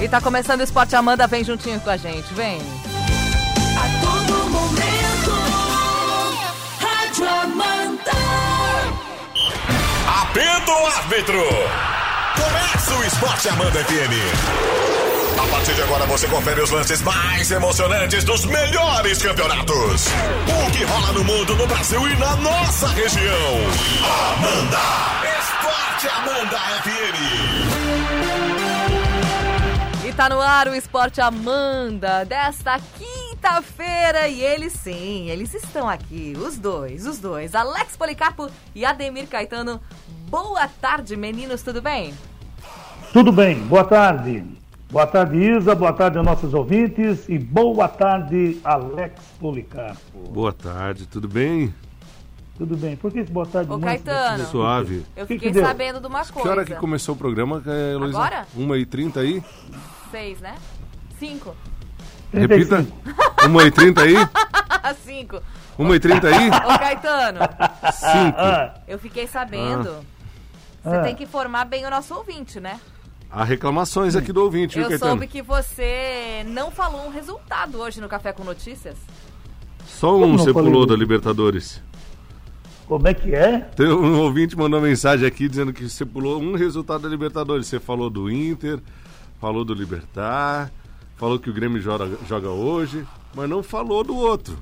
[0.00, 2.58] E tá começando o Esporte Amanda, vem juntinho com a gente, vem.
[3.76, 5.30] A todo momento,
[6.80, 8.12] Rádio Amanda.
[10.22, 11.44] Apito o árbitro!
[12.34, 15.38] Começa o Esporte Amanda FM.
[15.38, 20.06] A partir de agora você confere os lances mais emocionantes dos melhores campeonatos.
[20.66, 23.56] O que rola no mundo, no Brasil e na nossa região.
[24.32, 24.78] Amanda!
[25.38, 27.49] Esporte Amanda FM.
[30.10, 34.26] E tá no ar o Esporte Amanda desta quinta-feira.
[34.26, 36.34] E eles sim, eles estão aqui.
[36.36, 37.54] Os dois, os dois.
[37.54, 39.80] Alex Policarpo e Ademir Caetano.
[40.28, 42.12] Boa tarde, meninos, tudo bem?
[43.12, 44.44] Tudo bem, boa tarde.
[44.90, 50.18] Boa tarde, Isa, boa tarde aos nossos ouvintes e boa tarde, Alex Policarpo.
[50.32, 51.72] Boa tarde, tudo bem?
[52.58, 53.70] Tudo bem, por que esse boa tarde?
[53.70, 54.38] Ô, muito Caetano.
[54.38, 55.06] desse- Suave.
[55.16, 55.64] Eu Que que fiquei deu?
[55.64, 56.42] sabendo de uma coisa.
[56.42, 58.18] Que hora que começou o programa, é, Luísa?
[58.18, 58.46] Agora?
[58.56, 59.42] 1h30 aí?
[60.10, 60.56] Seis, né?
[61.18, 61.54] Cinco.
[62.32, 62.84] Repita.
[62.84, 63.48] 35.
[63.48, 64.94] 1h30 aí?
[65.04, 65.42] Cinco.
[65.78, 66.48] 1h30 aí?
[66.48, 68.36] Ô, Caetano, 5.
[68.38, 70.04] Ah, eu fiquei sabendo.
[70.82, 71.02] Você Ah.
[71.02, 72.78] tem que informar bem o nosso ouvinte, né?
[73.30, 75.10] Há reclamações aqui do ouvinte, viu, Eu Caetano?
[75.12, 78.96] soube que você não falou um resultado hoje no Café com Notícias.
[79.86, 81.82] Só um você pulou da Libertadores.
[82.88, 83.58] como é que é?
[83.76, 87.66] Tem um ouvinte mandou mensagem aqui dizendo que você pulou um resultado da Libertadores.
[87.68, 88.80] Você falou do Inter,
[89.40, 90.70] falou do Libertar,
[91.16, 94.56] falou que o Grêmio joga, joga hoje, mas não falou do outro.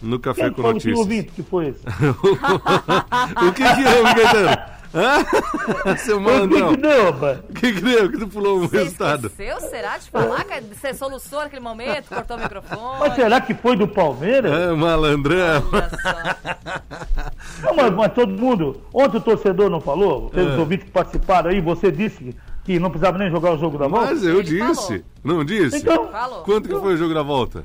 [0.00, 0.98] No Café Quem com foi o que Notícias.
[0.98, 1.80] ouvinte que foi esse?
[3.48, 4.78] O que que deu, Caetano?
[4.94, 5.96] Hã?
[5.98, 7.38] Seu O que que deu, rapaz?
[7.40, 8.10] O que que deu?
[8.10, 9.26] Que tu pulou um Você resultado?
[9.26, 10.44] esqueceu, será, de falar?
[10.44, 12.98] que Você soluçou naquele momento, cortou o microfone?
[13.00, 14.50] Mas será que foi do Palmeiras?
[14.52, 15.62] Ah, malandrão.
[15.72, 17.66] Olha só.
[17.66, 18.80] Não, mas, mas todo mundo.
[18.94, 20.30] Ontem o torcedor não falou?
[20.32, 20.56] Os É.
[20.58, 22.36] ouvintes que participaram aí, você disse que,
[22.68, 24.12] que não precisava nem jogar o jogo da volta?
[24.12, 24.86] Mas eu Ele disse.
[24.86, 25.02] falou.
[25.24, 25.78] Não disse?
[25.78, 26.42] Então, Falou.
[26.42, 27.64] Quanto que foi o jogo da volta?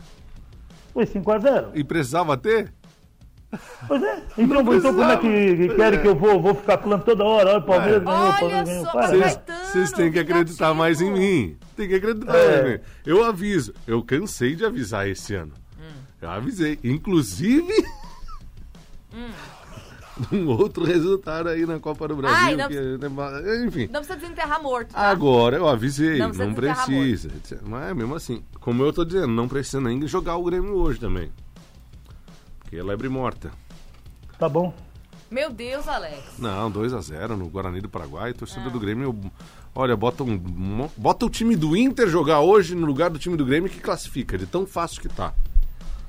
[0.94, 1.72] foi 5x0.
[1.74, 2.72] E precisava ter?
[3.88, 4.24] Pois é.
[4.38, 7.50] Então, então como é que, que querem que eu vou, vou ficar falando toda hora?
[7.50, 9.20] Olha, o Palmeiras ganhou, o Olha Palmeiras ganhou.
[9.20, 9.66] né?
[9.66, 11.58] Vocês têm que acreditar mais em mim.
[11.76, 12.48] Tem que acreditar É.
[12.62, 12.80] mais em mim.
[13.06, 13.74] Eu aviso.
[13.86, 15.52] Eu cansei de avisar esse ano.
[15.78, 15.84] Hum.
[16.22, 16.80] Eu avisei.
[16.84, 17.74] Inclusive.
[20.32, 22.38] Um outro resultado aí na Copa do Brasil.
[22.40, 23.88] Ai, não que- Enfim.
[23.92, 25.00] Não precisa desenterrar morto, tá?
[25.10, 27.32] Agora eu avisei, Não não, precisa.
[27.64, 31.32] Mas mesmo assim, como eu tô dizendo, não precisa nem jogar o Grêmio hoje também.
[32.60, 33.52] Porque é lebre morta.
[34.38, 34.74] Tá bom.
[35.32, 36.38] Meu Deus, Alex.
[36.38, 38.34] Não, 2x0 no Guarani do Paraguai.
[38.34, 38.72] Torcedor Ah.
[38.72, 39.20] do Grêmio,
[39.74, 40.38] olha, bota, um,
[40.96, 44.38] bota o time do Inter jogar hoje no lugar do time do Grêmio que classifica,
[44.38, 45.34] de tão fácil que tá.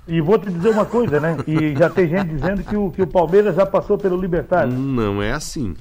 [0.06, 1.38] E vou te dizer uma coisa, né?
[1.46, 4.70] E já tem gente dizendo que o, que o Palmeiras já passou pelo Libertad.
[4.70, 5.74] Não é assim.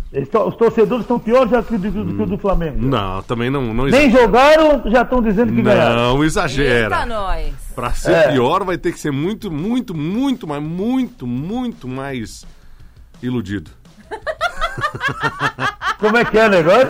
[0.48, 2.78] Os torcedores estão piores já que, do, do que o do Flamengo.
[2.82, 5.96] Não, também não, não Nem jogaram, já estão dizendo que ganharam.
[5.96, 7.06] Não Eita, exagera.
[7.06, 7.54] nós.
[7.76, 8.32] Pra ser É.
[8.32, 12.46] pior, vai ter que ser muito, muito, muito, mas muito, muito mais
[13.22, 13.72] iludido.
[16.00, 16.88] Como é que é o negócio?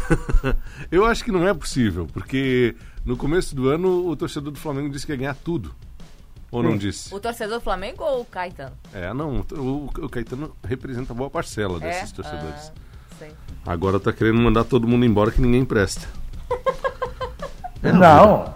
[0.90, 2.74] Eu acho que não é possível, porque
[3.04, 5.72] no começo do ano o torcedor do Flamengo disse que ia ganhar tudo.
[6.52, 7.14] Ou não disse?
[7.14, 8.72] O torcedor do Flamengo ou o Caetano?
[8.92, 9.44] É, não.
[9.52, 12.14] O, o Caetano representa boa parcela desses é?
[12.14, 12.72] torcedores.
[12.74, 13.30] Ah, sei.
[13.64, 16.06] Agora tá querendo mandar todo mundo embora que ninguém presta.
[17.82, 18.52] É, não.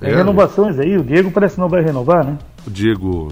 [0.00, 0.96] Tem É, renovações aí.
[0.96, 2.38] O Diego parece que não vai renovar, né?
[2.66, 3.30] O Diego.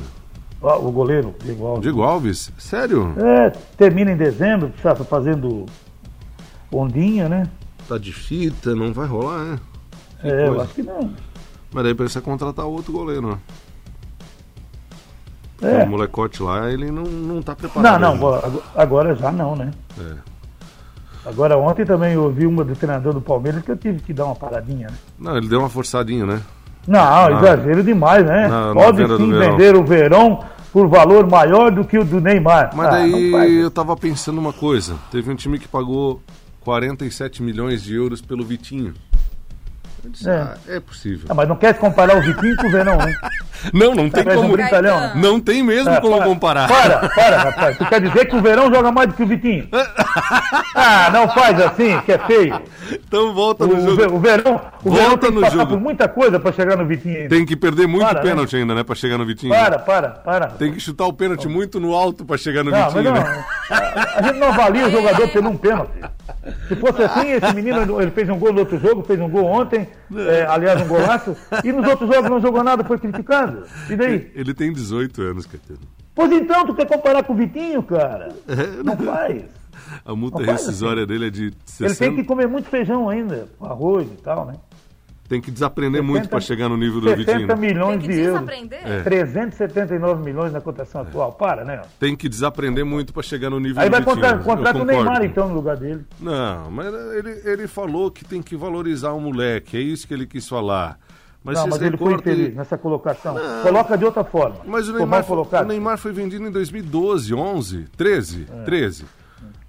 [0.60, 1.82] O goleiro, Diego Alves.
[1.82, 2.52] Diego Alves?
[2.58, 3.14] Sério?
[3.16, 3.48] É,
[3.78, 5.64] termina em dezembro, está fazendo
[6.70, 7.48] ondinha, né?
[7.88, 9.60] Tá de fita, não vai rolar, né?
[10.22, 11.10] É, eu acho que não.
[11.72, 13.38] Mas daí precisa contratar outro goleiro, né?
[15.62, 15.84] É.
[15.84, 18.00] O molecote lá, ele não, não tá preparado.
[18.00, 18.60] Não, não, ainda.
[18.74, 19.70] agora- já não, né?
[19.98, 20.14] É.
[21.26, 24.24] Agora ontem também eu ouvi uma do treinador do Palmeiras que eu tive que dar
[24.24, 24.94] uma paradinha, né?
[25.18, 26.40] Não, ele deu uma forçadinha, né?
[26.88, 28.48] Não, exagero demais, né?
[28.48, 32.70] Na- na Pode sim vender o Verão por valor maior do que o do Neymar.
[32.74, 34.94] Mas Ah, daí eu tava pensando uma coisa.
[35.10, 36.22] Teve um time que pagou
[36.60, 38.94] 47 milhões de euros pelo Vitinho.
[40.08, 40.32] Disse, É.
[40.32, 41.26] ah, é possível.
[41.28, 43.14] Ah, mas não quer comparar o Vitinho com o Verão, né?
[43.74, 44.52] Não, não tem um como.
[44.54, 44.98] brincalhão.
[44.98, 45.20] Caetano.
[45.20, 46.66] Não tem mesmo É, como para, comparar.
[46.66, 47.76] Para, para, rapaz.
[47.76, 49.68] Tu quer dizer que o Verão joga mais do que o Vitinho?
[50.74, 52.60] Ah, não faz assim, que é feio.
[52.92, 54.16] Então volta O, no o jogo.
[54.16, 55.66] O Verão, o Volta Verão tem que no passar jogo.
[55.72, 57.28] por muita coisa pra chegar no Vitinho ainda.
[57.28, 58.30] Tem que perder muito Para, né?
[58.30, 58.82] pênalti ainda, né?
[58.84, 59.52] Pra chegar no Vitinho.
[59.52, 60.46] Para, para, para.
[60.48, 63.12] Tem que chutar o pênalti muito no alto pra chegar no Não, Vitinho, não.
[63.12, 63.44] né?
[63.70, 65.92] A a gente não avalia o jogador pelo um pênalti.
[66.68, 69.44] Se fosse assim, esse menino ele fez um gol no outro jogo, fez um gol
[69.44, 73.64] ontem, é, aliás, um golaço, e nos outros jogos não jogou nada, foi criticado.
[73.88, 74.30] E daí?
[74.34, 75.80] Ele tem 18 anos, Caetano.
[76.14, 78.28] Pois então, tu quer comparar com o Vitinho, cara?
[78.48, 79.42] É, Não faz.
[80.04, 81.84] A multa rescisória dele é de 60.
[81.84, 84.54] Ele tem que comer muito feijão ainda, arroz e tal, né?
[85.30, 87.46] Tem que desaprender 60 muito para chegar no nível do 60 Vitinho.
[87.46, 87.54] né?
[87.54, 88.40] Tem milhões que de euros.
[88.40, 88.80] desaprender.
[88.84, 89.02] É.
[89.04, 91.32] 379 milhões na cotação atual.
[91.34, 91.82] Para, né?
[92.00, 94.16] Tem que desaprender muito para chegar no nível Aí do vai Vitinho.
[94.16, 94.84] contratar Eu contrata o.
[94.84, 96.04] Neymar, então, no lugar dele.
[96.18, 100.26] Não, mas ele, ele falou que tem que valorizar o moleque, é isso que ele
[100.26, 100.98] quis falar.
[101.44, 103.36] Mas não, vocês mas ele foi infeliz nessa colocação.
[103.62, 104.56] Coloca de outra forma.
[104.66, 105.64] Mas o Neymar, colocado.
[105.64, 108.62] o Neymar foi vendido em 2012, 11, 13, É.
[108.64, 109.04] 13.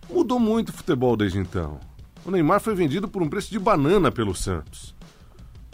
[0.10, 1.80] Mudou muito o futebol desde então.
[2.26, 5.00] O Neymar foi vendido por um preço de banana pelo Santos.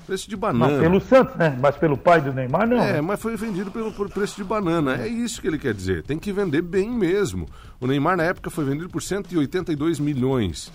[0.08, 0.80] Preço de Não, banana.
[0.80, 1.58] pelo Santos, né?
[1.60, 2.82] Mas pelo pai do Neymar, não.
[2.82, 3.02] É, né?
[3.02, 4.96] mas foi vendido pelo, por preço de banana.
[4.96, 6.02] É isso que ele quer dizer.
[6.02, 7.46] Tem que vender bem mesmo.
[7.78, 10.72] O Neymar, na época, foi vendido por 182 milhões.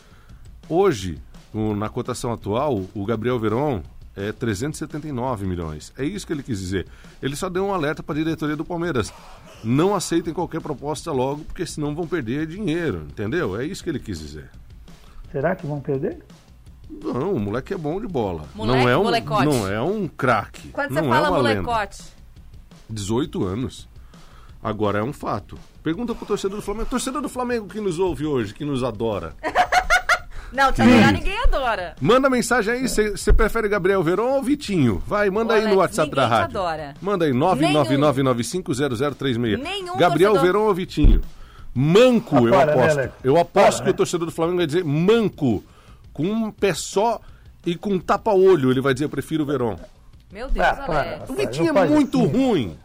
[0.68, 1.18] Hoje,
[1.76, 3.82] na cotação atual, o Gabriel Veron
[4.14, 5.94] é 379 milhões.
[5.96, 6.86] É isso que ele quis dizer.
[7.22, 9.10] Ele só deu um alerta para a diretoria do Palmeiras.
[9.64, 13.58] Não aceitem qualquer proposta logo, porque senão vão perder dinheiro, entendeu?
[13.58, 14.50] É isso que ele quis dizer.
[15.30, 16.18] Será que vão perder?
[17.02, 18.44] Não, o moleque é bom de bola.
[18.54, 19.44] Moleque, não é um, molecote.
[19.44, 20.68] não é um craque.
[20.68, 21.62] Quando não você é fala lenda.
[21.62, 22.02] molecote,
[22.90, 23.88] 18 anos.
[24.62, 25.58] Agora é um fato.
[25.82, 26.86] Pergunta pro torcedor do Flamengo.
[26.88, 29.34] Torcedor do Flamengo que nos ouve hoje, que nos adora.
[30.52, 31.96] não, te adorar ninguém adora.
[32.00, 35.02] Manda mensagem aí, você prefere Gabriel Veron ou Vitinho?
[35.04, 36.60] Vai, manda aí Alex, no WhatsApp da rádio.
[36.60, 36.94] adora.
[37.02, 39.58] Manda aí, 999950036.
[39.60, 41.20] Nenhum Gabriel torcedor- Veron ou Vitinho?
[41.74, 42.98] Manco, Ah, eu para, né, aposto.
[42.98, 43.14] Alex?
[43.24, 43.96] eu aposto Para, que o né?
[43.96, 45.64] torcedor do Flamengo vai dizer manco,
[46.12, 47.20] com um pé só
[47.64, 48.70] e com tapa-olho.
[48.70, 49.76] Ele vai dizer, eu prefiro o Veron.
[50.32, 51.00] Meu Deus, Ah, para.
[51.14, 51.30] Alex.
[51.30, 52.26] O Vitinho é muito assim.
[52.32, 52.76] ruim.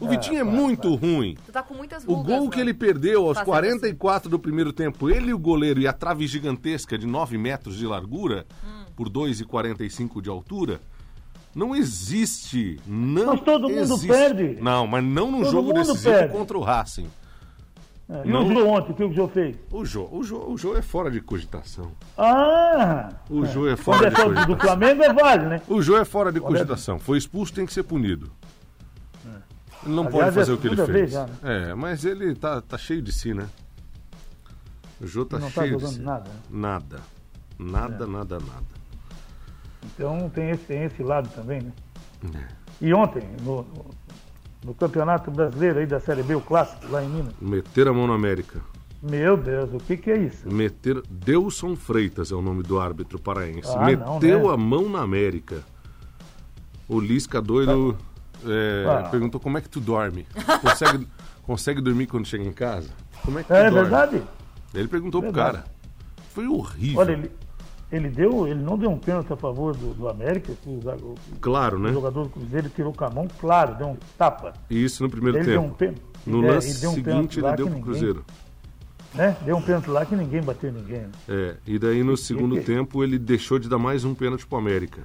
[0.00, 1.36] O Vitinho é muito ruim.
[1.46, 2.26] Tu tá com muitas O rugas.
[2.38, 2.70] gol que mano.
[2.70, 6.26] ele perdeu aos Fazendo 44 do primeiro tempo, ele e o goleiro e a trave
[6.26, 8.84] gigantesca de 9 metros de largura, Hum.
[8.96, 10.80] por 2,45 de altura,
[11.54, 12.80] não existe.
[12.86, 14.08] Não Mas todo mundo existe.
[14.08, 14.58] perde.
[14.60, 16.32] Não, mas não no Todo jogo decisivo perde.
[16.32, 17.06] contra o Racing.
[18.08, 18.46] É, E Não.
[18.46, 19.56] o Jô ontem, o que o Jô fez?
[19.70, 21.92] O Jô, o Jô, o Jô é fora de cogitação.
[22.18, 23.10] Ah!
[23.30, 24.58] O Jô é fora é de só do, do cogitação.
[24.60, 25.62] Flamengo é vale, né?
[25.68, 26.98] O Jô é fora de cogitação.
[26.98, 28.30] Foi expulso, tem que ser punido.
[29.84, 30.06] Ele não É.
[30.08, 31.12] Aliás, pode fazer é o que ele fez.
[31.12, 31.32] já, né?
[31.42, 33.46] É, mas ele tá, tá cheio de si, né?
[35.00, 36.02] O Jô tá Não tá cheio de jogando si.
[36.02, 36.36] nada, né?
[36.50, 37.00] Nada.
[37.58, 38.74] Nada, nada, nada.
[39.84, 41.72] Então tem esse, tem esse lado também, né?
[42.34, 42.48] É.
[42.80, 43.66] E ontem, no,
[44.64, 47.34] no- Campeonato Brasileiro aí da Série B, o clássico, lá em Minas.
[47.40, 48.60] Meter a mão na América.
[49.02, 50.50] Meu Deus, o que que é isso?
[50.50, 51.02] Meter.
[51.10, 53.70] Delson Freitas é o nome do árbitro paraense.
[53.76, 54.54] Ah, Meteu não, né?
[54.54, 55.62] a mão na América.
[56.88, 57.96] O Lisca doido
[58.46, 59.08] é, Ah.
[59.10, 60.26] perguntou como é que tu dorme.
[60.62, 61.06] Consegue,
[61.44, 62.88] consegue dormir quando chega em casa?
[63.22, 63.80] Como é que tu É dorme?
[63.88, 64.22] verdade?
[64.74, 65.58] Ele perguntou pro Verdade.
[65.58, 65.74] cara.
[66.30, 67.00] Foi horrível.
[67.00, 67.30] Olha, ele,
[67.94, 71.14] ele deu, ele não deu um pênalti a favor do, do América, que o, o-
[71.40, 71.92] Claro, o né?
[71.92, 74.52] jogador do Cruzeiro tirou com a mão, claro, deu um tapa.
[74.70, 75.76] E Isso no primeiro Ele deu um tempo.
[75.76, 76.02] pênalti.
[76.26, 78.24] No lance ele deu um seguinte, ele deu pro ninguém- Cruzeiro.
[79.14, 79.36] Né?
[79.44, 81.02] Deu um pênalti lá que ninguém bateu ninguém.
[81.02, 81.10] né?
[81.28, 84.58] É, e daí no segundo que- tempo ele deixou de dar mais um pênalti pro
[84.58, 85.02] América.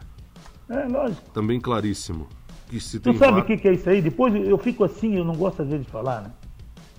[0.69, 1.29] É, lógico.
[1.31, 2.27] Também claríssimo.
[2.69, 4.01] Que se tem Tu sabe o que, que é isso aí?
[4.01, 6.31] Depois eu fico assim, eu não gosto às vezes de falar, né?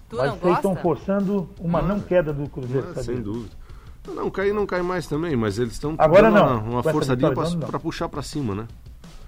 [0.09, 3.07] Tu Mas não vocês estão forçando uma não queda do Cruzeiro, sabe?
[3.07, 3.55] sem dúvida.
[4.08, 6.58] Não, cair não cai mais também, mas eles estão Agora não.
[6.61, 8.67] uma, uma forçadinha pra puxar pra cima, né?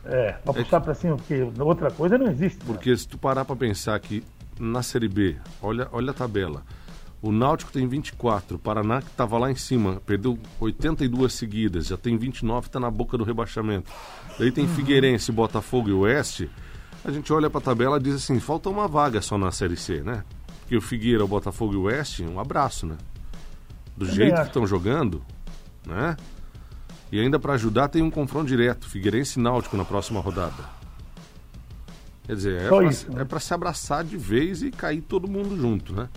[0.04, 2.58] É, pra puxar pra cima, porque outra coisa não existe.
[2.64, 4.24] Porque se tu parar pra pensar que
[4.58, 6.62] na Série B, olha, olha a tabela.
[7.20, 11.96] O Náutico tem 24, o Paraná que tava lá em cima, perdeu 82 seguidas, já
[11.96, 13.88] tem 29, tá na boca do rebaixamento.
[14.38, 14.70] Daí tem Uhum.
[14.75, 16.50] Figueirense, Botafogo e Oeste.
[17.04, 20.02] A gente olha pra tabela e diz assim, falta uma vaga só na Série C,
[20.02, 20.25] né?
[20.62, 22.97] Porque o Figueira, o Botafogo e o Oeste, um abraço, né?
[23.96, 25.22] Do Também jeito que estão jogando,
[25.87, 26.16] né?
[27.11, 30.64] E ainda pra ajudar tem um confronto direto, Figueirense e Náutico na próxima rodada.
[32.25, 33.26] Quer dizer, é Só isso, né?
[33.28, 36.08] é se abraçar de vez e cair todo mundo junto, né?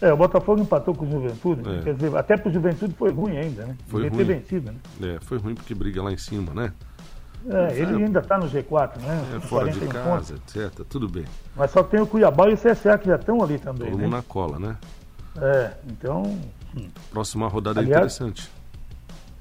[0.00, 1.80] É, o Botafogo empatou com o Juventude, É.
[1.82, 3.76] quer dizer, até pro Juventude foi ruim ainda, né?
[3.86, 4.40] Foi Devia ter ruim.
[4.40, 5.14] vencido, né?
[5.14, 6.72] É, foi ruim porque briga lá em cima, né?
[7.48, 9.24] É, ele ainda tá no G4, né?
[9.36, 10.56] É fora de 41 casa, pontos.
[10.56, 10.84] etc.
[10.88, 11.24] Tudo bem.
[11.56, 14.04] Mas só tem o Cuiabá e o CSA que já estão ali também, Todo né?
[14.04, 14.76] mundo na cola, né?
[15.40, 16.38] É, então,
[17.10, 18.50] Próxima rodada é Aliás- interessante.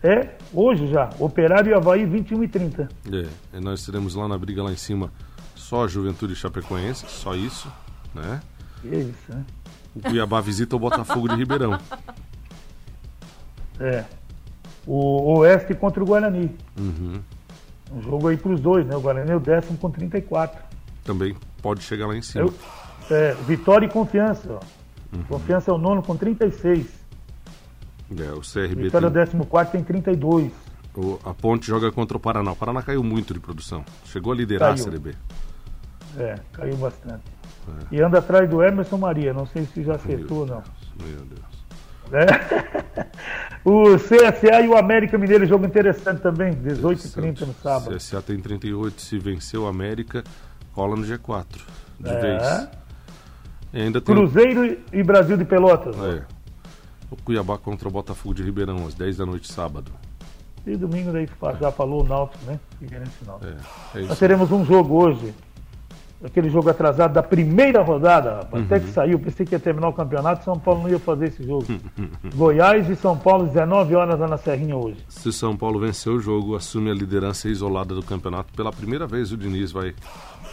[0.04, 2.90] é hoje já, Operário e Havaí 21 e 30.
[3.12, 5.12] É, e nós teremos lá na briga lá em cima
[5.56, 7.72] só a Juventude Chapecoense, só isso,
[8.14, 8.42] né?
[8.82, 9.46] Que isso, né?
[9.96, 11.78] O Cuiabá visita o Botafogo de Ribeirão.
[13.80, 14.04] É.
[14.86, 16.56] O Oeste contra o Guarani.
[16.78, 17.22] Uhum.
[17.94, 18.96] Um jogo aí pros dois, né?
[18.96, 20.62] O Guarani é o décimo com 34.
[21.04, 22.46] Também pode chegar lá em cima.
[22.46, 22.54] Eu,
[23.16, 24.60] é, Vitória e Confiança, ó.
[25.16, 25.24] Uhum.
[25.24, 26.88] Confiança é o nono com 36.
[28.20, 30.52] É, o CRB Vitória o tem, décimo quarto tem 32.
[30.96, 32.52] o- a Ponte joga contra o Paraná.
[32.52, 33.84] O Paraná caiu muito de produção.
[34.06, 34.82] Chegou a liderar Caiu.
[34.82, 35.14] a Série B.
[36.18, 37.24] É, caiu bastante.
[37.92, 37.96] É.
[37.96, 39.34] E anda atrás do Emerson Maria.
[39.34, 40.64] Não sei se já acertou ou não.
[41.02, 41.52] Meu Deus.
[42.12, 43.08] É.
[43.64, 47.96] O CSA e o América Mineiro, jogo interessante também, 18h30 no sábado.
[47.96, 50.24] CSA tem 38, se vencer o América,
[50.74, 51.46] cola no G4.
[52.00, 52.20] De É.
[52.20, 52.68] vez.
[53.72, 55.96] E ainda tem Cruzeiro e Brasil de Pelotas.
[55.96, 56.24] é,
[57.12, 59.92] o Cuiabá contra o Botafogo de Ribeirão, às 10 da noite, sábado.
[60.66, 61.28] E domingo daí
[61.60, 62.60] já falou o Náutico, né?
[62.80, 63.52] Figueirense Náutico.
[63.96, 65.34] É, é Nós teremos um jogo hoje,
[66.24, 68.94] aquele jogo atrasado da primeira rodada, rapaz, até que Uhum.
[68.94, 71.66] saiu, pensei que ia terminar o campeonato, São Paulo não ia fazer esse jogo.
[72.36, 75.04] Goiás e São Paulo, 19 horas lá na Serrinha hoje.
[75.10, 78.54] Se São Paulo vencer o jogo, assume a liderança isolada do campeonato.
[78.54, 79.96] Pela primeira vez, o Diniz vai,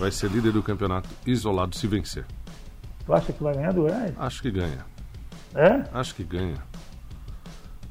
[0.01, 2.25] vai ser líder do campeonato isolado se vencer.
[3.05, 4.15] Tu acha que vai ganhar do Goiás?
[4.19, 4.87] Acho que ganha.
[5.55, 5.85] É?
[5.93, 6.57] Acho que ganha.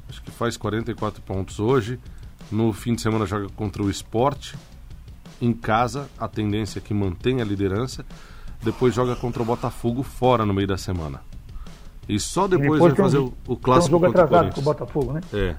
[0.08, 1.98] Acho que faz 44 pontos hoje.
[2.50, 4.56] No fim de semana joga contra o Esporte.
[5.40, 8.04] Em casa, a tendência é que mantenha a liderança.
[8.62, 11.20] Depois joga contra o Botafogo fora no meio da semana.
[12.08, 14.60] E só E depois, vai fazer um- o, clássico um jogo contra o atrasado com
[14.60, 14.64] o Corinthians.
[14.64, 15.20] Botafogo, né?
[15.32, 15.56] É.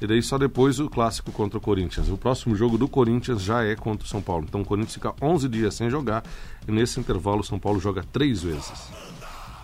[0.00, 2.08] E daí só depois o clássico contra o Corinthians.
[2.08, 4.44] O próximo jogo do Corinthians já é contra o São Paulo.
[4.48, 6.22] Então o Corinthians fica 11 dias sem jogar.
[6.68, 8.72] E nesse intervalo o São Paulo joga três vezes.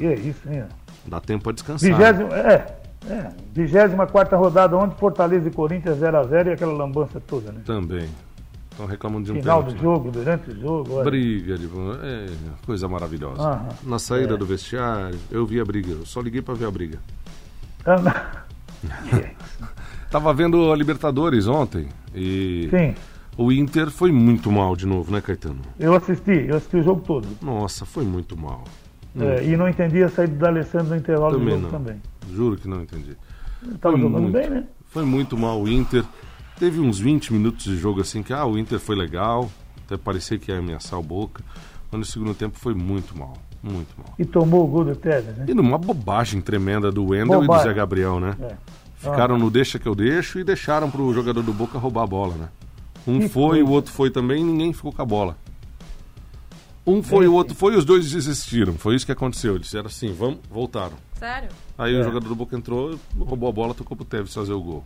[0.00, 0.64] E é isso, hein?
[1.06, 1.90] Dá tempo a descansar.
[1.90, 2.76] Vigésimo, é,
[3.08, 3.28] é.
[3.52, 7.60] 24 rodada ontem, Fortaleza e Corinthians 0x0 e aquela lambança toda, né?
[7.64, 8.08] Também.
[8.70, 9.76] Estão reclamando de um Final pênalti.
[9.76, 10.94] do jogo, durante o jogo.
[10.94, 11.04] olha.
[11.04, 11.66] Briga de
[12.02, 12.26] é,
[12.66, 13.40] coisa maravilhosa.
[13.40, 13.68] Aham.
[13.84, 14.36] Na saída É.
[14.36, 15.92] do vestiário, eu vi a briga.
[15.92, 16.98] Eu só liguei pra ver a briga.
[17.86, 18.42] Ah.
[20.10, 22.94] Tava vendo a Libertadores ontem e Sim,
[23.36, 25.60] o Inter foi muito mal de novo, né, Caetano?
[25.78, 27.26] eu assisti, eu assisti o jogo todo.
[27.42, 28.64] Nossa, foi muito mal.
[29.18, 31.70] É, e não entendi a saída do Alessandro no intervalo Também do jogo não.
[31.70, 32.02] também.
[32.32, 33.16] Juro que não entendi.
[33.80, 34.32] Tava Foi jogando muito.
[34.32, 34.64] bem, né?
[34.88, 36.04] Foi muito mal o Inter.
[36.58, 39.50] Teve uns 20 minutos de jogo assim que ah, o Inter foi legal,
[39.84, 41.42] até parecia que ia ameaçar o Boca,
[41.90, 44.14] mas no segundo tempo foi muito mal, muito mal.
[44.18, 45.46] E tomou o gol do Tevez, né?
[45.48, 47.68] E numa bobagem tremenda do Wendel e do Bobagem.
[47.68, 48.36] Zé Gabriel, né?
[48.40, 48.54] É.
[48.96, 52.34] Ficaram no deixa que eu deixo e deixaram pro jogador do Boca roubar a bola,
[52.36, 52.48] né?
[53.06, 53.64] Um Que foi, coisa.
[53.64, 55.36] o outro foi também e ninguém ficou com a bola.
[56.86, 58.74] Um foi, o outro foi e os dois desistiram.
[58.74, 59.52] Foi isso que aconteceu.
[59.54, 60.92] Eles disseram assim, vamos, voltaram.
[61.14, 61.48] Sério?
[61.78, 62.00] Aí É.
[62.00, 64.84] o jogador do Boca entrou, roubou a bola, tocou pro Tevez fazer o gol.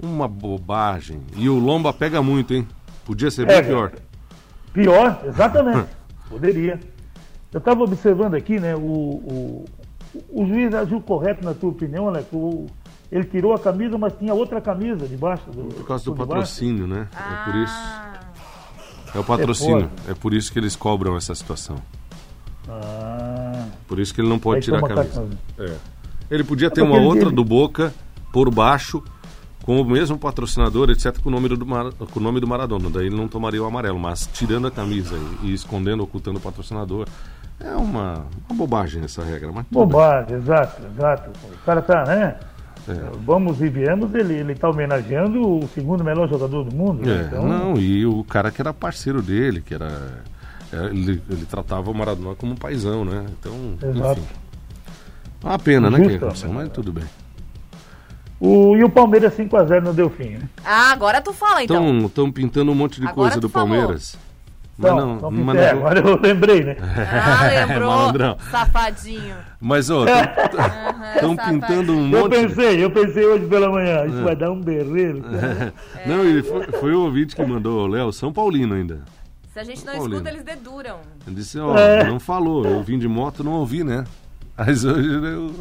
[0.00, 1.20] Uma bobagem.
[1.36, 2.66] E o Lomba pega muito, hein?
[3.04, 3.68] Podia ser bem Pega.
[3.68, 3.92] pior.
[4.72, 5.88] Pior, exatamente.
[6.30, 6.78] Poderia.
[7.52, 8.76] Eu estava observando aqui, né?
[8.76, 9.64] O, o,
[10.30, 12.28] o juiz agiu correto, na tua opinião, Alex?
[12.32, 12.66] O,
[13.10, 15.64] ele tirou a camisa, mas tinha outra camisa debaixo do.
[15.64, 16.28] Por causa do debaixo.
[16.30, 17.08] patrocínio, né?
[17.12, 18.09] É por isso.
[19.14, 19.88] É o patrocínio.
[19.88, 20.10] foda.
[20.10, 21.76] É por isso que eles cobram essa situação.
[22.68, 25.26] Ah, Por isso que ele não pode Aí tirar a camisa.
[25.58, 25.74] É.
[26.30, 27.92] Ele podia ter porque uma ele- outra ele- do Boca
[28.32, 29.02] por baixo,
[29.64, 32.88] com o mesmo patrocinador, etc., com o nome do, Mar- com o nome do Maradona.
[32.88, 36.40] Daí ele não tomaria o amarelo, mas tirando a camisa e, e escondendo, ocultando o
[36.40, 37.06] patrocinador,
[37.58, 39.50] é uma, uma bobagem essa regra.
[39.52, 39.88] Mas tudo bem.
[39.88, 41.30] bobagem, exato, exato.
[41.52, 42.36] O cara tá, né?
[42.92, 43.10] É.
[43.24, 47.04] Vamos e viemos, ele, ele tá homenageando o segundo melhor jogador do mundo.
[47.06, 47.20] né?
[47.22, 50.22] É, Então, não, e o cara que era parceiro dele, que era.
[50.72, 53.26] é, Ele, ele tratava o Maradona como um paizão, né?
[53.38, 54.20] Então, Exato.
[54.20, 54.28] enfim.
[55.42, 57.04] Uma pena, né, que aconteceu, mas tudo bem.
[58.38, 60.48] O, e o Palmeiras 5x0 no Delfim, né?
[60.64, 62.06] Ah, agora tu fala então.
[62.06, 63.68] Estão pintando um monte de Agora coisa do falou.
[63.68, 64.18] Palmeiras.
[64.82, 66.76] Mas Então, não, então, mas é, não- agora eu lembrei, né?
[66.80, 68.36] Ah, lembrou, Malandrão.
[68.50, 69.34] safadinho.
[69.60, 71.60] Mas, ó, estão safadinho.
[71.60, 72.30] pintando um Eu monte.
[72.30, 74.06] de- pensei, eu pensei hoje pela manhã, É.
[74.06, 75.22] isso vai dar um berreiro.
[76.06, 79.00] Não, ele foi, foi o ouvinte que mandou, Léo, São Paulino ainda.
[79.52, 80.14] Se a gente não Paulino.
[80.14, 80.96] escuta, eles deduram.
[81.26, 82.04] Ele disse, ó, É.
[82.04, 84.04] não falou, eu vim de moto, não ouvi, né?
[84.56, 85.52] Mas hoje eu.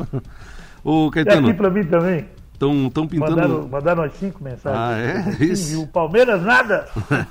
[0.83, 2.25] Ô, E aqui Caetano, pra mim também.
[2.87, 3.31] Estão pintando.
[3.35, 4.79] Mandaram, mandaram umas cinco mensagens.
[4.79, 4.97] Ah,
[5.39, 5.43] é?
[5.43, 5.73] Isso.
[5.73, 6.85] E o Palmeiras nada.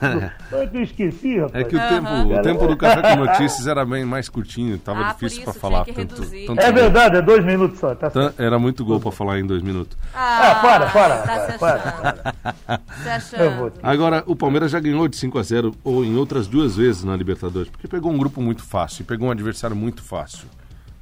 [0.52, 1.54] é que eu esqueci, rapaz.
[1.54, 5.00] É que o tempo, o tempo do café com notícias era bem mais curtinho, tava
[5.00, 5.84] Ah, difícil isso falar.
[5.84, 7.94] tinha que tanto- tanto É verdade, é dois minutos só.
[7.94, 8.10] Tá.
[8.38, 9.96] Era muito gol pra falar em dois minutos.
[10.14, 13.72] Ah, Ah, para, para, Tá para, para, vou.
[13.82, 17.16] Agora, o Palmeiras já ganhou de 5 a 0 ou em outras duas vezes na
[17.16, 20.46] Libertadores, porque pegou um grupo muito fácil e pegou um adversário muito fácil,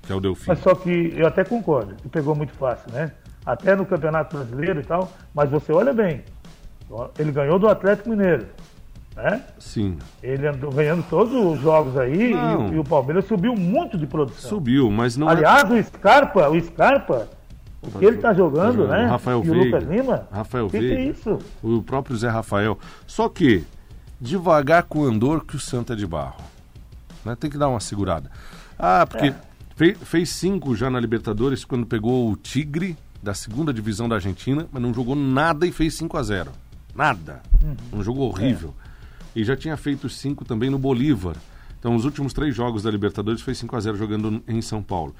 [0.02, 0.44] que é o Delfim.
[0.48, 3.12] Mas só que eu até concordo, que pegou muito fácil, né?
[3.46, 5.10] Até no Campeonato Brasileiro e tal.
[5.32, 6.24] Mas você olha bem,
[7.18, 8.46] ele ganhou do Atlético Mineiro,
[9.14, 9.42] né?
[9.58, 14.06] Sim, Ele andou ganhando todos os jogos aí e, e o Palmeiras subiu muito de
[14.06, 14.50] produção.
[14.50, 17.28] subiu, mas não é- Aliás, o Scarpa, o Scarpa,
[17.82, 18.90] o que ele tá jogando, jogando.
[18.90, 19.06] né?
[19.06, 19.78] Rafael e o Veiga.
[19.78, 20.28] Lucas Lima.
[20.32, 21.00] Rafael que que Veiga.
[21.02, 21.38] é isso?
[21.62, 22.76] o próprio Zé Rafael.
[23.06, 23.64] Só que,
[24.20, 26.42] devagar com o andor que o Santa é de barro.
[27.24, 27.36] Né?
[27.38, 28.30] Tem que dar uma segurada.
[28.78, 29.32] Ah, porque
[29.76, 34.68] fe- fez cinco já na Libertadores quando pegou o Tigre da segunda divisão da Argentina,
[34.70, 36.52] mas não jogou nada e fez 5 a 0
[36.94, 37.42] Nada.
[37.92, 38.72] Um jogo horrível.
[39.34, 41.34] E já tinha feito cinco também no Bolívar.
[41.78, 45.12] Então, os últimos três jogos da Libertadores fez 5 a 0 jogando em São Paulo.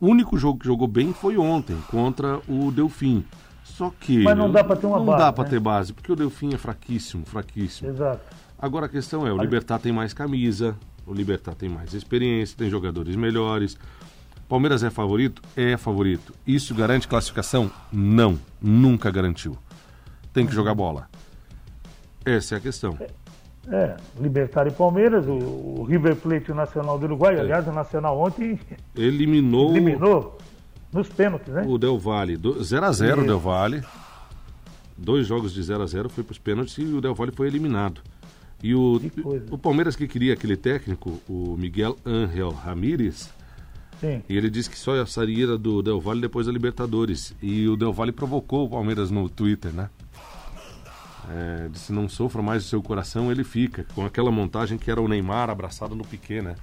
[0.00, 3.24] O único jogo que jogou bem foi ontem, contra o Delfim.
[3.64, 4.22] Só que.
[4.22, 5.50] Mas não dá pra ter uma Não base, dá pra né?
[5.50, 7.90] ter base, porque o Delfim é fraquíssimo, fraquíssimo.
[7.90, 8.22] Exato.
[8.56, 12.70] Agora a questão é, o Libertar tem mais camisa, o Libertar tem mais experiência, tem
[12.70, 13.76] jogadores melhores.
[14.54, 15.42] Palmeiras é favorito?
[15.56, 16.32] É favorito.
[16.46, 17.68] Isso garante classificação?
[17.92, 19.58] Não, nunca garantiu.
[20.32, 21.08] Tem que jogar bola.
[22.24, 22.96] Essa é a questão.
[23.66, 27.08] É, Libertário e Palmeiras, o, o River Plate e o Nacional do É.
[27.08, 28.60] Uruguai, aliás, o Nacional ontem
[28.94, 30.38] Eliminou eliminou
[30.92, 31.64] nos pênaltis, né?
[31.66, 32.36] o Del Valle.
[32.38, 33.82] 0x0 o Del Valle.
[34.96, 38.00] Dois jogos de 0x0 foi para os pênaltis e o Del Valle foi eliminado.
[38.62, 39.00] E o,
[39.50, 43.34] o Palmeiras que queria aquele técnico, o Miguel Ángel Ramírez,
[44.04, 44.22] Sim.
[44.28, 47.34] E ele disse que só a saída do Del Valle depois da Libertadores.
[47.40, 49.88] E o Del Valle provocou o Palmeiras no Twitter, né?
[51.30, 53.86] É, disse, não sofra mais do seu coração, ele fica.
[53.94, 56.54] Com aquela montagem que era o Neymar abraçado no Piquet, né?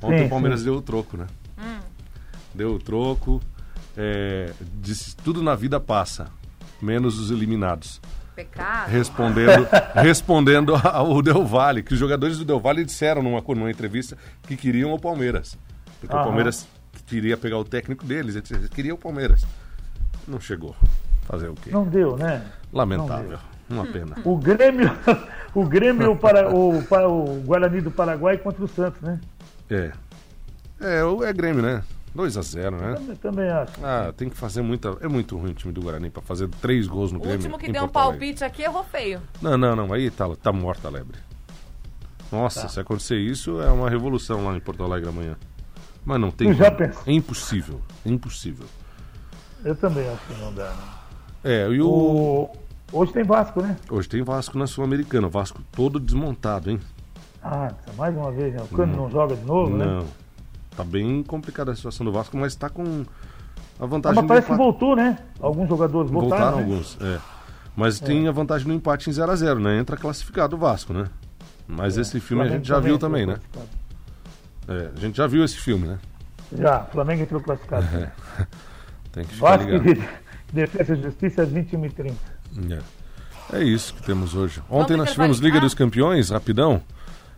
[0.00, 0.66] Ontem Sim, o Palmeiras sim.
[0.66, 1.26] deu o troco, né?
[2.54, 3.42] Deu o troco.
[3.96, 6.30] é, disse, tudo na vida passa,
[6.80, 8.00] menos os eliminados.
[8.36, 8.88] Pecado.
[8.88, 9.66] Respondendo,
[9.96, 14.16] respondendo ao Del Valle, que os jogadores do Del Valle disseram numa, numa entrevista
[14.46, 15.58] que queriam o Palmeiras.
[16.00, 16.26] Porque o Aham.
[16.26, 16.66] Palmeiras
[17.06, 19.44] queria pegar o técnico deles, eles queriam o Palmeiras.
[20.26, 20.74] Não chegou.
[21.24, 21.70] Fazer o quê?
[21.70, 22.44] Não deu, né?
[22.72, 23.38] Lamentável.
[23.68, 24.16] Uma pena.
[24.24, 24.90] O Grêmio,
[25.54, 29.20] o Grêmio para o, para o Guarani do Paraguai contra o Santos, né?
[29.70, 29.92] É.
[30.80, 31.82] É, o- é Grêmio, né?
[32.16, 32.94] 2x0, né?
[32.94, 33.72] Também, também acho.
[33.84, 34.96] Ah, tem que fazer muita.
[35.02, 37.38] É muito ruim o time do Guarani pra fazer três gols no O Grêmio.
[37.40, 39.20] último que deu um palpite aqui errou feio.
[39.42, 39.92] Não, não, não.
[39.92, 41.18] Aí tá, tá morta a lebre.
[42.32, 42.68] Nossa, Tá.
[42.68, 45.36] se acontecer isso, é uma revolução lá em Porto Alegre amanhã.
[46.08, 46.54] Mas não tem.
[46.54, 46.74] Já?
[47.06, 47.82] É impossível.
[48.06, 48.64] É impossível.
[49.62, 50.82] Eu também acho que não dá, né?
[51.44, 51.86] É, e o.
[51.90, 52.50] O...
[52.90, 53.76] Hoje tem Vasco, né?
[53.90, 55.26] Hoje tem Vasco na Sul-Americana.
[55.26, 56.80] O Vasco todo desmontado, hein?
[57.42, 58.62] Ah, mais uma vez, né?
[58.62, 59.84] O Cano não joga de novo, né?
[59.84, 60.06] Não.
[60.74, 63.04] Tá bem complicada a situação do Vasco, mas tá com
[63.78, 64.64] a Ah, vantagem mas do parece que empate.
[64.64, 65.18] voltou, né?
[65.38, 66.62] Alguns jogadores voltaram, Voltaram né?
[66.62, 67.18] alguns, é.
[67.76, 69.78] Mas tem a vantagem do empate em 0x0, né?
[69.78, 71.04] Entra classificado o Vasco, né?
[71.66, 73.36] Mas esse filme a Flamengo gente já viu também, né?
[74.68, 75.98] É, a gente já viu esse filme, né?
[76.56, 77.86] Já, Flamengo entrou classificado.
[77.96, 78.10] É.
[79.12, 79.88] Tem que ficar Vasco ligado.
[79.90, 80.08] e
[80.52, 82.16] Defesa e Justiça às 21 h 30
[82.74, 83.58] É.
[83.60, 84.60] É isso que temos hoje.
[84.68, 85.38] Ontem Vamos nós tivemos.
[85.38, 86.82] Liga dos Campeões, rapidão.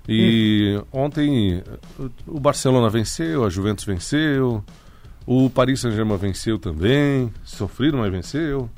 [0.08, 1.62] E ontem
[1.98, 4.64] o- o Barcelona venceu, a Juventus venceu,
[5.24, 8.68] o Paris Saint-Germain venceu também, sofrido, mas venceu.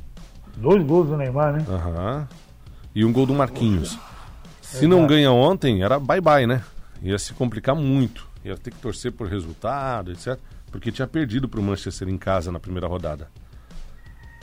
[0.56, 1.64] Dois gols do Neymar, né?
[1.70, 2.28] Aham.
[2.94, 3.98] E um gol do Marquinhos.
[4.60, 6.62] Se não ganha ontem, era bye-bye, né?
[7.02, 8.26] Ia se complicar muito.
[8.44, 10.38] Ia ter que torcer por resultado, etc.
[10.70, 13.28] Porque tinha perdido para o Manchester em casa na primeira rodada.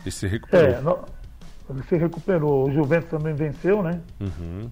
[0.06, 0.70] E se recuperou.
[0.76, 1.06] É, no-
[1.70, 2.68] ele se recuperou.
[2.68, 4.00] O Juventus também venceu, né?
[4.20, 4.72] Uhum,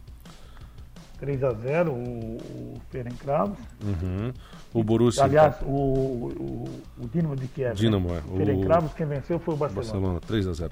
[1.19, 3.57] 3 a 0 o, o Ferencváros.
[3.83, 4.31] uhum.
[4.73, 7.73] O Borussia Aliás, o, o, o Dinamo de Kiev.
[7.75, 8.21] Dinamo, né?
[8.27, 8.33] é.
[8.33, 9.91] O Ferencváros, quem venceu foi o Barcelona.
[9.91, 10.71] Barcelona 3 a 0.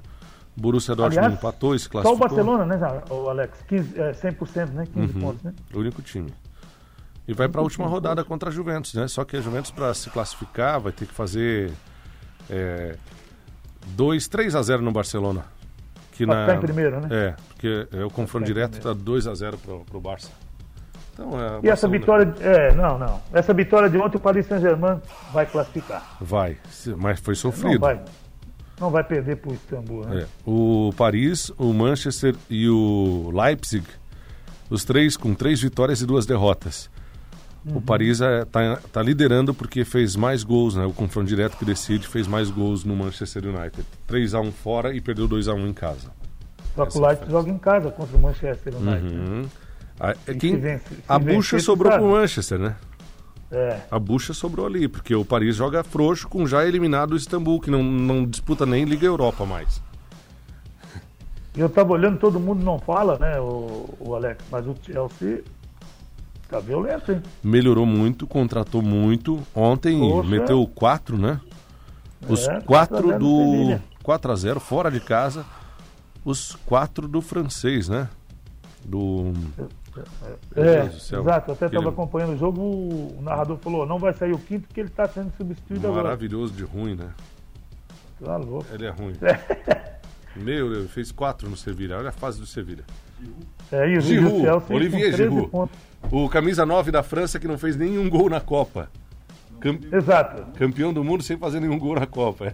[0.56, 2.15] Borussia Dortmund Aliás, empatou e se Só classificou.
[2.15, 2.80] o Barcelona, né,
[3.30, 3.62] Alex?
[3.68, 4.86] 15, é, 100%, né?
[4.94, 5.22] 15 Uhum.
[5.22, 5.54] pontos, né?
[5.74, 6.32] O único time.
[7.28, 9.08] E vai para a última rodada contra a Juventus, né?
[9.08, 11.72] Só que a Juventus, para se classificar, vai ter que fazer
[13.88, 15.46] 2, 3 a 0 no Barcelona.
[16.12, 17.08] Que Pra ficar em primeiro, né?
[17.12, 20.32] É, porque é o confronto em direto tá 2 a 0 pro, pro Barça.
[21.14, 22.34] Então, é, E essa vitória.
[22.40, 23.22] É, não, não.
[23.34, 25.02] Essa vitória de ontem, o Paris Saint-Germain
[25.34, 26.18] vai classificar.
[26.22, 26.58] Vai,
[26.98, 27.80] mas foi Não sofrido.
[27.80, 28.02] vai.
[28.80, 30.22] Não vai perder pro Istambul, né?
[30.24, 30.28] É.
[30.46, 33.86] O Paris, o Manchester e o Leipzig,
[34.70, 36.90] os três com três vitórias e duas derrotas.
[37.65, 37.78] Uhum.
[37.78, 40.86] O Paris está tá liderando porque fez mais gols, né?
[40.86, 43.84] O confronto direto que decide fez mais gols no Manchester United.
[44.06, 46.12] 3 a 1 fora e perdeu 2 a 1 em casa.
[46.75, 49.04] Só que o Leipzig joga em casa contra o Manchester United.
[49.15, 49.19] né?
[49.30, 49.45] Uhum.
[49.99, 52.04] A, é E quem, se vence- se a bucha sobrou sabe.
[52.04, 52.75] pro Manchester, né?
[53.51, 53.80] É.
[53.89, 57.71] A bucha sobrou ali, porque o Paris joga frouxo com já eliminado o Istambul, que
[57.71, 59.82] não, não disputa nem Liga Europa mais.
[61.56, 65.41] Eu tava olhando, todo mundo não fala, né, o, o Alex, mas o Chelsea
[66.56, 67.22] tá violento, hein?
[67.44, 69.41] melhorou muito, contratou muito.
[69.54, 70.30] Ontem Poxa.
[70.30, 71.39] meteu 4, né?
[72.28, 73.84] Os É, 4 4 a 0 do no Sevilha.
[74.04, 75.46] 4 a 0 fora de casa.
[76.24, 78.10] Os 4 do francês, né?
[78.84, 79.34] Do
[80.56, 81.52] É, exato.
[81.52, 84.80] Eu até estava acompanhando o jogo, o narrador falou, não vai sair o quinto porque
[84.80, 86.04] ele está sendo substituído agora.
[86.04, 87.10] maravilhoso de ruim, né?
[88.24, 88.65] Tá louco.
[88.74, 89.13] Ele é ruim.
[90.36, 91.98] Meu Deus, fez 4 no Sevilha.
[91.98, 92.84] Olha a fase do Sevilha.
[93.72, 95.48] É, o Giroud, o Chelsea Olivier com 13 Giroud.
[95.50, 95.78] pontos.
[96.12, 98.89] O camisa 9 da França que não fez nenhum gol na Copa.
[99.60, 100.52] Cam- Exato.
[100.58, 102.54] Campeão do mundo sem fazer nenhum gol na Copa.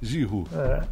[0.00, 0.48] Giroud.
[0.54, 0.82] É.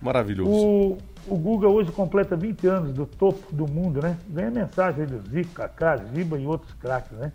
[0.00, 0.50] Maravilhoso.
[0.50, 4.16] O, o Guga hoje completa 20 anos do topo do mundo, né?
[4.28, 7.32] Ganha mensagem aí do Zico, Kaká, Ziba e outros craques, né?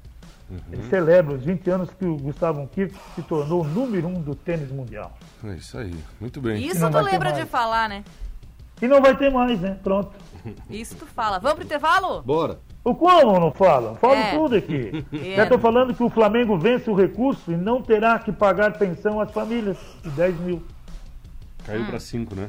[0.71, 4.33] Ele celebra os 20 anos que o Gustavo Kiko se tornou o número um do
[4.33, 5.17] tênis mundial.
[5.43, 5.93] É isso aí.
[6.21, 6.63] Muito bem.
[6.65, 8.03] Isso não tu lembra de falar, né?
[8.81, 9.77] E não vai ter mais, né?
[9.83, 10.11] Pronto.
[10.69, 11.37] Isso tu fala.
[11.39, 12.21] Vamos pro intervalo?
[12.21, 12.59] Bora.
[12.89, 13.95] O como não fala?
[13.95, 14.31] Falo É.
[14.37, 15.05] tudo aqui.
[15.11, 15.35] É.
[15.35, 19.19] Já estou falando que o Flamengo vence o recurso e não terá que pagar pensão
[19.19, 20.63] às famílias de 10 mil.
[21.65, 21.87] Caiu Ah.
[21.87, 22.47] pra 5, né?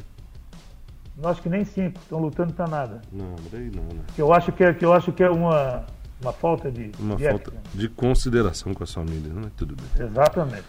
[1.20, 3.03] Eu acho que nem cinco, estão lutando para nada.
[3.12, 4.03] Não, daí não, né?
[4.14, 5.85] Que eu acho que é, que eu acho que é uma,
[6.22, 7.57] uma falta de, Uma de falta ética.
[7.74, 9.51] de consideração com as famílias, né?
[9.57, 10.07] Tudo bem.
[10.07, 10.62] Exatamente.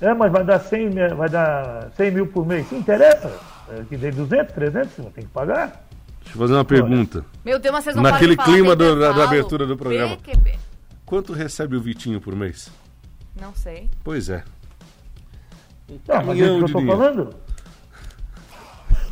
[0.00, 2.68] É, mas vai dar 100, mil- vai dar 100 mil por mês.
[2.68, 3.36] Sim, interessa.
[3.68, 5.84] É, que dei 200, 300, você tem que pagar.
[6.24, 7.24] Deixa eu fazer uma pergunta.
[7.44, 10.16] Meu Deus, mas vocês não Naquele clima do da- da abertura do programa.
[10.16, 10.58] PQP.
[11.04, 12.70] Quanto recebe o Vitinho por mês?
[13.40, 13.88] Não sei.
[14.02, 14.42] Pois é.
[16.08, 17.34] Não, mas é isso que eu estou falando.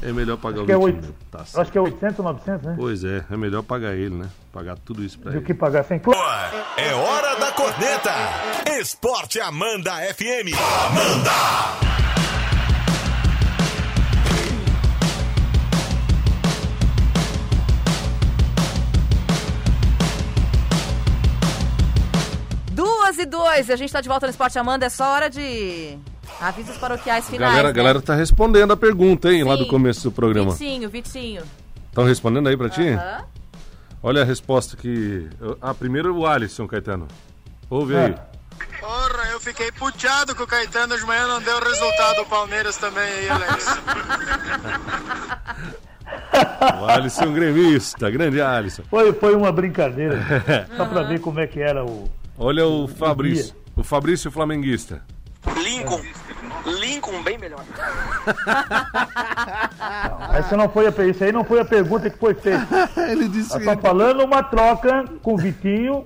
[0.03, 0.87] É melhor pagar que é o.
[0.87, 1.15] Vitinho.
[1.31, 1.73] Tá Eu acho certo.
[1.73, 2.75] que é 800, 900, né?
[2.79, 4.31] Pois é, é melhor pagar ele, né?
[4.51, 5.45] Pagar tudo isso pra Do ele.
[5.45, 5.99] que pagar 100.
[5.99, 6.57] Claro.
[6.79, 8.11] É hora da corneta.
[8.81, 10.57] Esporte Amanda FM.
[10.57, 11.90] Duas
[23.51, 23.69] dois.
[23.69, 24.87] E a gente tá de volta no Esporte Amanda.
[24.87, 25.99] É só hora de
[26.41, 27.51] avisos paroquiais finais.
[27.51, 27.75] Galera, né?
[27.75, 29.71] galera tá respondendo a pergunta, hein, lá do Sim.
[29.71, 30.53] começo do programa.
[30.53, 31.43] Vitinho, Vitinho.
[31.89, 32.89] Estão respondendo aí pra ti?
[32.89, 33.25] Aham.
[34.03, 35.29] Olha a resposta que.
[35.61, 37.07] Ah, primeiro o Alisson, Caetano.
[37.69, 38.15] Ouve aí.
[38.81, 42.23] Porra, eu fiquei puteado que o Caetano de manhã não deu resultado.
[42.23, 43.67] O Palmeiras também aí, Alex.
[46.81, 48.83] O Alisson gremista, grande Alisson.
[48.89, 50.21] Foi, foi uma brincadeira.
[50.77, 52.09] só para ver como é que era o.
[52.43, 53.55] Olha o Fabrício.
[53.77, 55.03] O Fabrício Flamenguista.
[55.63, 56.01] Lincoln.
[56.81, 57.63] Lincoln bem melhor.
[60.35, 62.91] Essa não foi a, isso aí não foi a pergunta que foi feita.
[63.11, 66.05] Ele disse Nós estamos falando uma troca com o Vitinho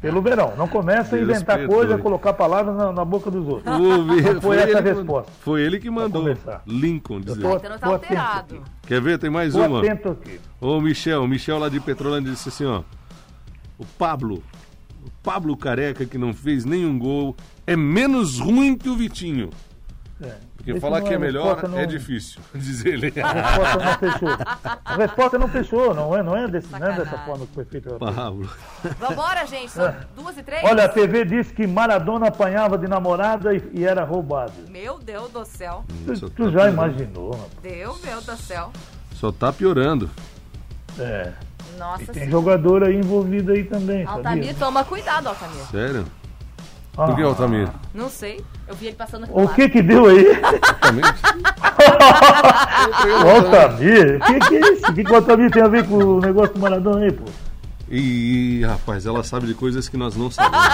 [0.00, 0.54] pelo verão.
[0.56, 1.74] Não começa a Deus inventar perdoe.
[1.76, 3.80] coisa, colocar palavras na, na boca dos outros.
[3.80, 5.32] Ouve, Foi essa a resposta.
[5.40, 6.24] Foi ele que mandou.
[6.66, 7.40] Lincoln dizer.
[7.42, 8.62] tô- Caetano tá Tô atento alterado.
[8.86, 9.18] Quer ver?
[9.18, 9.78] Tem mais Estou uma.
[9.80, 10.40] atento aqui.
[10.60, 12.82] Ô, Michel, o Michel lá de Petrolândia disse assim, ó.
[13.76, 14.63] O Pablo, o
[15.24, 17.34] Pablo Careca, que não fez nenhum gol,
[17.66, 19.48] é menos ruim que o Vitinho.
[20.22, 20.32] É.
[20.56, 23.12] Porque Esse falar que é a melhor não- é difícil, diz ele.
[23.20, 24.28] A resposta não fechou.
[24.84, 27.64] A resposta não fechou, não é, não é, desse, não é dessa forma que foi
[27.64, 27.94] feita.
[27.96, 28.48] Pablo.
[29.00, 29.72] Vambora, gente.
[29.72, 30.62] São duas e três.
[30.62, 34.52] Olha, a TV disse que Maradona apanhava de namorada e, e era roubado.
[34.70, 35.84] Meu Deus do céu.
[36.06, 36.72] Tu, Só tu tá já piorando.
[36.74, 37.50] imaginou, rapaz?
[37.62, 38.72] Deus meu do céu.
[39.14, 40.08] Só tá piorando.
[40.98, 41.32] É.
[41.78, 42.30] Nossa Tem senhora.
[42.30, 44.54] jogador aí envolvido aí também, Altamir, sabia?
[44.58, 45.64] toma cuidado, Altamir.
[45.70, 46.04] Sério?
[46.96, 47.68] Ah, Por que, Altamir?
[47.92, 48.44] Não sei.
[48.68, 49.54] Eu vi ele passando aqui O lado.
[49.54, 50.26] que que deu aí?
[50.42, 51.04] Altamir?
[53.24, 54.16] O Altamir?
[54.16, 54.90] O que que é isso?
[54.90, 57.24] O que que o Altamir tem a ver com o negócio do Maradona aí, pô?
[57.90, 60.56] Ih, rapaz, ela sabe de coisas que nós não sabemos.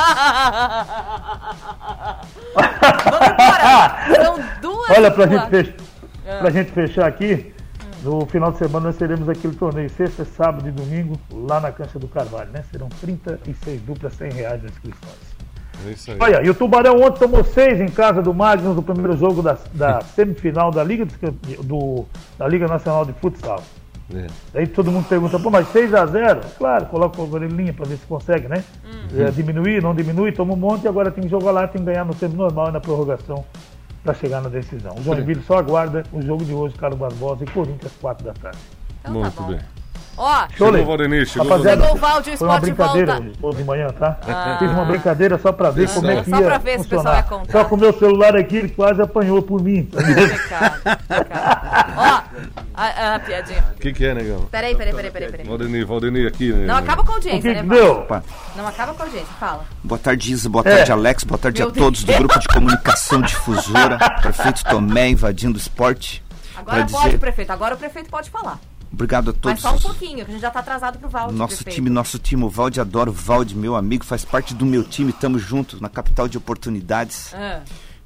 [2.54, 3.96] Vamos embora.
[4.24, 5.50] São duas Olha, e pra gente, quatro.
[5.64, 7.54] fechar, pra gente fechar aqui,
[8.02, 11.98] no final de semana nós teremos aquele torneio sexta, sábado e domingo, lá na Cancha
[11.98, 12.62] do Carvalho, né?
[12.70, 15.40] Serão 36 duplas, 100 reais as inscrições.
[15.86, 16.18] É isso aí.
[16.20, 19.56] Olha, e o Tubarão ontem tomou seis em casa do Magnus no primeiro jogo da,
[19.74, 21.06] da semifinal da Liga,
[21.62, 22.06] do,
[22.38, 23.62] da Liga Nacional de Futsal.
[24.14, 24.26] É.
[24.52, 27.96] Daí todo mundo pergunta, pô, mas 6 a 0 Claro, coloca o orelhinha pra ver
[27.96, 28.64] se consegue, né?
[29.16, 31.86] É, diminuir, não diminui, toma um monte e agora tem que jogar lá, tem que
[31.86, 33.44] ganhar no tempo normal e na prorrogação
[34.02, 34.94] pra chegar na decisão.
[34.96, 38.58] O Joinville só aguarda o jogo de hoje, Carlos Barbosa e Corinthians, 4 da tarde.
[39.00, 39.48] Então Muito tá bom.
[39.48, 39.60] bem.
[40.22, 43.12] Ó, Chegou o Valdenir, chegou o Rapaziada, Chegou o Valde, o foi uma esporte brincadeira
[43.14, 43.26] volta.
[43.30, 44.18] hoje, hoje de manhã, tá?
[44.59, 45.94] Fiz uma brincadeira só pra ver Só.
[45.94, 47.16] como é que Só ia pra ver se o pessoal funcionar.
[47.16, 47.52] ia contar.
[47.52, 49.85] Só com o meu celular aqui, ele quase apanhou por mim.
[49.90, 51.92] Pecado, pecado.
[51.96, 52.22] Ó,
[52.74, 53.64] a, a piadinha.
[53.74, 54.40] O que, que é, negão?
[54.50, 55.30] Peraí, peraí, peraí, peraí.
[55.30, 55.46] peraí.
[55.46, 56.66] Valdenir, Valdenir aqui, né?
[56.66, 57.83] Não acaba com a O audiência, que né, que Valde?
[57.83, 57.92] deu?
[58.00, 58.24] Opa.
[58.56, 59.64] Não acaba com a audiência, fala.
[59.83, 60.50] Boa tarde, Isa.
[60.50, 60.76] Boa É.
[60.76, 61.24] tarde, Alex.
[61.24, 62.18] Boa tarde Meu a todos do Deus.
[62.18, 63.96] grupo de comunicação difusora.
[64.20, 66.22] Prefeito Tomé invadindo o esporte.
[66.54, 67.50] Agora pode, dizer- prefeito.
[67.50, 68.59] Agora o prefeito pode falar.
[68.92, 69.61] Obrigado a Mas todos.
[69.62, 71.35] só um pouquinho, que a gente já tá atrasado pro Valde.
[71.35, 71.74] Nosso prefeito.
[71.76, 75.11] time, nosso time, o Valde adoro o Valde, meu amigo, faz parte do meu time,
[75.11, 77.33] estamos juntos na capital de oportunidades.
[77.35, 77.61] Ah,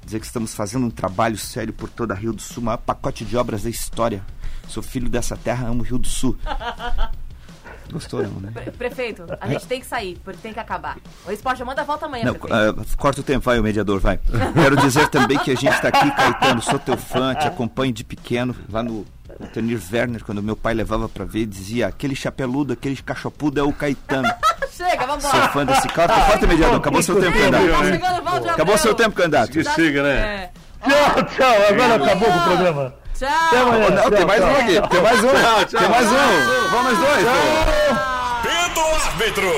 [0.05, 3.25] Dizer que estamos fazendo um trabalho sério por toda a Rio do Sul, maior pacote
[3.25, 4.23] de obras da história.
[4.67, 6.37] Sou filho dessa terra, amo o Rio do Sul.
[7.91, 8.51] Gostou, não, né?
[8.51, 10.97] pre- prefeito, a gente tem que sair, porque tem que acabar.
[11.25, 14.19] O esporte manda volta amanhã, Não, ah, corta o tempo, vai, o mediador, vai.
[14.53, 18.03] Quero dizer também que a gente está aqui, Caetano, sou teu fã, te acompanho de
[18.03, 19.05] pequeno, lá no
[19.53, 23.73] Tenir Werner, quando meu pai levava pra ver, dizia, aquele chapeludo, aquele cachapudo é o
[23.73, 24.29] Caetano.
[24.75, 25.19] Chega, vambora.
[25.21, 26.13] Sou fã desse cara.
[26.13, 27.63] Corta, mediador, acabou seu tempo, candidato.
[27.63, 29.51] tá o Acabou seu tempo, candidato.
[29.51, 30.11] Que chega, né?
[30.11, 30.49] É.
[30.89, 31.55] Tchau, tchau.
[31.69, 32.93] Agora acabou com o programa.
[33.17, 33.29] Tchau.
[33.29, 33.89] Até amanhã.
[33.91, 34.49] Não, tem Tchau, mais tchau.
[34.49, 36.69] um aqui, tem mais um, tem mais um.
[36.71, 38.41] Vamos dois, pô.
[38.41, 39.51] Pito árbitro.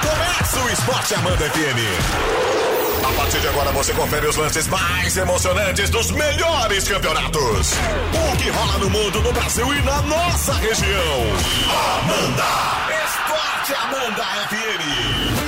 [0.00, 2.41] Começa o Esporte Amanda FM.
[3.32, 7.72] Partir de agora você confere os lances mais emocionantes dos melhores campeonatos.
[8.12, 11.22] O que rola no mundo, no Brasil e na nossa região.
[12.02, 12.44] Amanda!
[13.06, 15.41] Esporte Amanda FM.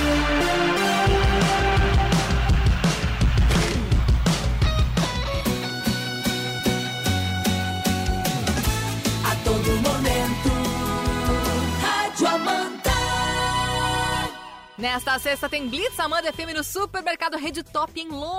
[14.85, 18.35] Nesta sexta tem Blitz Amanda FM no Supermercado Rede Top em Londres.